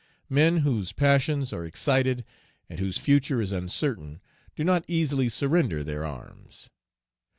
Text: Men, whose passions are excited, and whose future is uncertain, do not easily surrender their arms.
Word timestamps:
Men, 0.29 0.57
whose 0.61 0.91
passions 0.93 1.53
are 1.53 1.63
excited, 1.63 2.25
and 2.67 2.79
whose 2.79 2.97
future 2.97 3.39
is 3.39 3.51
uncertain, 3.51 4.19
do 4.55 4.63
not 4.63 4.83
easily 4.87 5.29
surrender 5.29 5.83
their 5.83 6.03
arms. 6.05 6.71